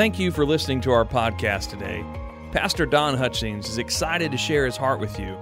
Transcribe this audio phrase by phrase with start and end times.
[0.00, 2.02] Thank you for listening to our podcast today.
[2.52, 5.36] Pastor Don Hutchings is excited to share his heart with you.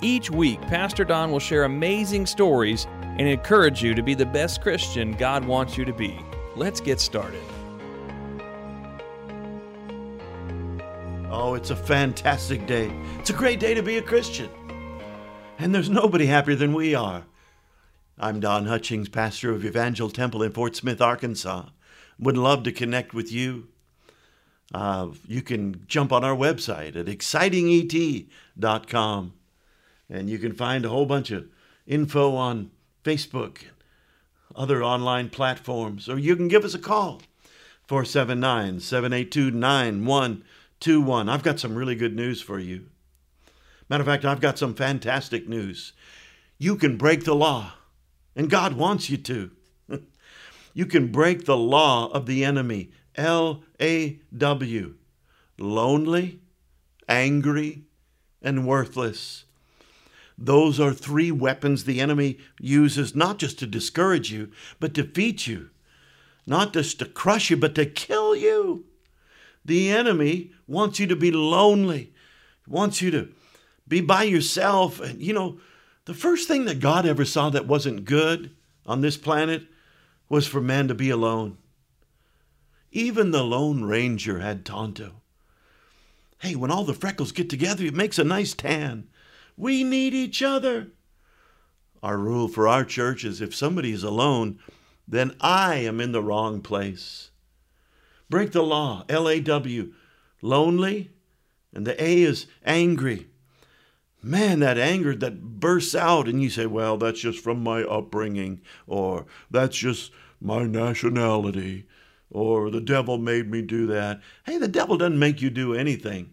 [0.00, 4.60] Each week, Pastor Don will share amazing stories and encourage you to be the best
[4.60, 6.16] Christian God wants you to be.
[6.54, 7.42] Let's get started.
[11.28, 12.92] Oh, it's a fantastic day.
[13.18, 14.48] It's a great day to be a Christian.
[15.58, 17.24] And there's nobody happier than we are.
[18.16, 21.70] I'm Don Hutchings, pastor of Evangel Temple in Fort Smith, Arkansas.
[22.20, 23.66] Would love to connect with you.
[24.74, 29.32] Uh, you can jump on our website at excitinget.com
[30.10, 31.46] and you can find a whole bunch of
[31.86, 32.70] info on
[33.04, 33.72] Facebook, and
[34.54, 37.22] other online platforms, or you can give us a call
[37.86, 41.28] 479 782 9121.
[41.28, 42.86] I've got some really good news for you.
[43.88, 45.92] Matter of fact, I've got some fantastic news.
[46.58, 47.74] You can break the law,
[48.36, 49.50] and God wants you to.
[50.74, 52.90] you can break the law of the enemy.
[53.18, 54.94] L A W.
[55.58, 56.40] Lonely,
[57.08, 57.82] angry,
[58.40, 59.44] and worthless.
[60.38, 65.70] Those are three weapons the enemy uses not just to discourage you, but defeat you.
[66.46, 68.84] Not just to crush you, but to kill you.
[69.64, 72.12] The enemy wants you to be lonely,
[72.68, 73.28] wants you to
[73.88, 75.00] be by yourself.
[75.00, 75.58] And you know,
[76.04, 78.54] the first thing that God ever saw that wasn't good
[78.86, 79.64] on this planet
[80.28, 81.58] was for man to be alone.
[82.90, 85.20] Even the Lone Ranger had Tonto.
[86.38, 89.08] Hey, when all the freckles get together, it makes a nice tan.
[89.56, 90.88] We need each other.
[92.02, 94.60] Our rule for our church is if somebody is alone,
[95.06, 97.30] then I am in the wrong place.
[98.30, 99.92] Break the law, L A W,
[100.40, 101.10] lonely,
[101.74, 103.26] and the A is angry.
[104.22, 108.60] Man, that anger that bursts out, and you say, well, that's just from my upbringing,
[108.86, 111.86] or that's just my nationality,
[112.30, 114.20] or the devil made me do that.
[114.44, 116.30] Hey, the devil doesn't make you do anything.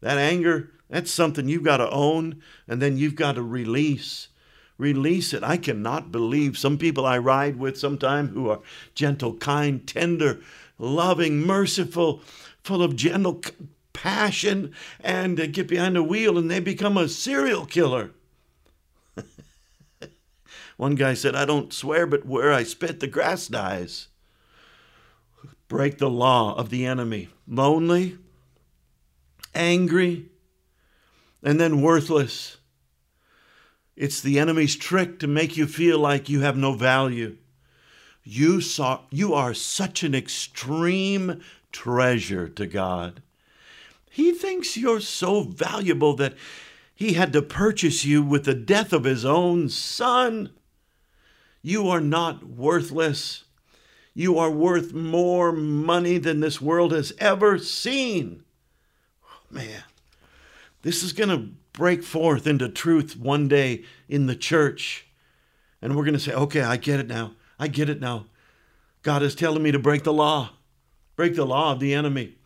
[0.00, 4.28] That anger, that's something you've got to own and then you've got to release.
[4.78, 5.44] Release it.
[5.44, 8.60] I cannot believe some people I ride with sometimes who are
[8.94, 10.40] gentle, kind, tender,
[10.78, 12.20] loving, merciful,
[12.64, 13.42] full of gentle
[13.92, 18.10] passion, and uh, get behind the wheel and they become a serial killer.
[20.76, 24.08] One guy said, I don't swear, but where I spit, the grass dies.
[25.72, 27.30] Break the law of the enemy.
[27.48, 28.18] Lonely,
[29.54, 30.26] angry,
[31.42, 32.58] and then worthless.
[33.96, 37.38] It's the enemy's trick to make you feel like you have no value.
[38.22, 41.40] You, saw, you are such an extreme
[41.72, 43.22] treasure to God.
[44.10, 46.34] He thinks you're so valuable that
[46.94, 50.50] he had to purchase you with the death of his own son.
[51.62, 53.44] You are not worthless.
[54.14, 58.44] You are worth more money than this world has ever seen.
[59.24, 59.84] Oh, Man,
[60.82, 65.06] this is going to break forth into truth one day in the church.
[65.80, 67.32] And we're going to say, okay, I get it now.
[67.58, 68.26] I get it now.
[69.02, 70.50] God is telling me to break the law,
[71.16, 72.36] break the law of the enemy.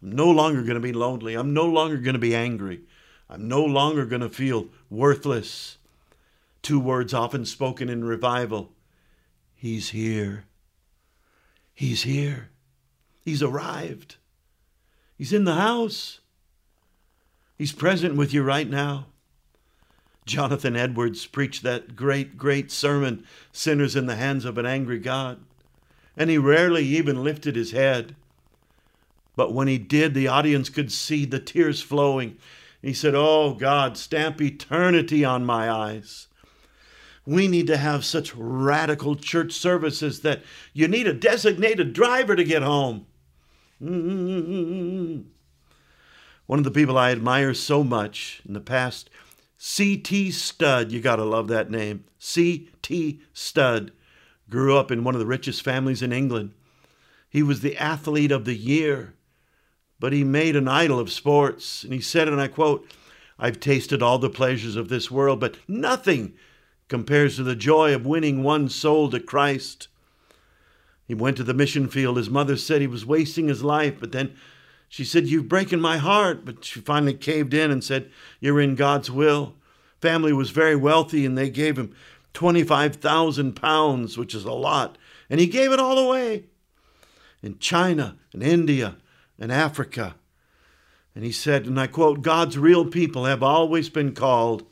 [0.00, 1.34] I'm no longer going to be lonely.
[1.34, 2.82] I'm no longer going to be angry.
[3.28, 5.76] I'm no longer going to feel worthless.
[6.62, 8.72] Two words often spoken in revival
[9.54, 10.44] He's here.
[11.78, 12.48] He's here.
[13.24, 14.16] He's arrived.
[15.16, 16.18] He's in the house.
[17.56, 19.06] He's present with you right now.
[20.26, 25.38] Jonathan Edwards preached that great, great sermon, Sinners in the Hands of an Angry God.
[26.16, 28.16] And he rarely even lifted his head.
[29.36, 32.38] But when he did, the audience could see the tears flowing.
[32.82, 36.26] He said, Oh God, stamp eternity on my eyes.
[37.28, 42.42] We need to have such radical church services that you need a designated driver to
[42.42, 43.04] get home.
[43.82, 45.28] Mm-hmm.
[46.46, 49.10] One of the people I admire so much in the past,
[49.58, 50.30] C.T.
[50.30, 52.04] Studd, you got to love that name.
[52.18, 53.20] C.T.
[53.34, 53.92] Studd
[54.48, 56.54] grew up in one of the richest families in England.
[57.28, 59.12] He was the athlete of the year,
[60.00, 61.84] but he made an idol of sports.
[61.84, 62.90] And he said, and I quote,
[63.38, 66.32] I've tasted all the pleasures of this world, but nothing
[66.88, 69.88] compares to the joy of winning one soul to Christ.
[71.06, 72.16] He went to the mission field.
[72.16, 74.34] His mother said he was wasting his life, but then
[74.88, 76.44] she said, You've breaking my heart.
[76.44, 79.54] But she finally caved in and said, You're in God's will.
[80.00, 81.94] Family was very wealthy and they gave him
[82.34, 84.96] 25,000 pounds, which is a lot.
[85.28, 86.44] And he gave it all away
[87.42, 88.96] in China and India
[89.38, 90.14] and Africa.
[91.14, 94.64] And he said, and I quote, God's real people have always been called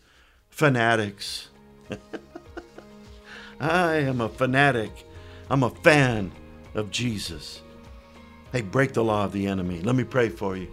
[0.49, 1.49] fanatics.
[3.61, 4.91] I am a fanatic.
[5.49, 6.33] I'm a fan
[6.75, 7.63] of Jesus.
[8.53, 9.81] Hey, break the law of the enemy.
[9.81, 10.69] Let me pray for you.